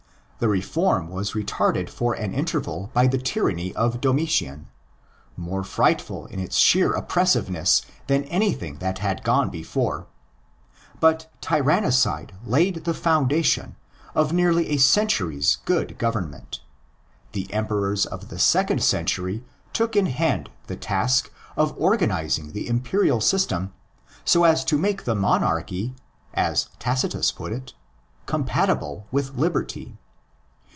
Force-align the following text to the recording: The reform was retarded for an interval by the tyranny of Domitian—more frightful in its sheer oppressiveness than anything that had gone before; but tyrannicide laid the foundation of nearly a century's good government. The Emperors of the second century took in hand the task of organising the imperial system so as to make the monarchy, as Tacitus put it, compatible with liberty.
The 0.43 0.49
reform 0.49 1.09
was 1.09 1.33
retarded 1.33 1.87
for 1.87 2.15
an 2.15 2.33
interval 2.33 2.89
by 2.95 3.05
the 3.05 3.19
tyranny 3.19 3.75
of 3.75 4.01
Domitian—more 4.01 5.63
frightful 5.63 6.25
in 6.25 6.39
its 6.39 6.55
sheer 6.55 6.93
oppressiveness 6.93 7.83
than 8.07 8.23
anything 8.23 8.77
that 8.79 8.97
had 8.97 9.23
gone 9.23 9.51
before; 9.51 10.07
but 10.99 11.31
tyrannicide 11.41 12.31
laid 12.43 12.85
the 12.85 12.93
foundation 12.95 13.75
of 14.15 14.33
nearly 14.33 14.69
a 14.69 14.77
century's 14.77 15.57
good 15.65 15.99
government. 15.99 16.61
The 17.33 17.45
Emperors 17.53 18.07
of 18.07 18.29
the 18.29 18.39
second 18.39 18.81
century 18.81 19.43
took 19.73 19.95
in 19.95 20.07
hand 20.07 20.49
the 20.65 20.75
task 20.75 21.29
of 21.55 21.75
organising 21.77 22.53
the 22.53 22.67
imperial 22.67 23.21
system 23.21 23.73
so 24.25 24.43
as 24.45 24.65
to 24.65 24.79
make 24.79 25.03
the 25.03 25.13
monarchy, 25.13 25.93
as 26.33 26.67
Tacitus 26.79 27.31
put 27.31 27.51
it, 27.51 27.73
compatible 28.25 29.05
with 29.11 29.35
liberty. 29.37 29.99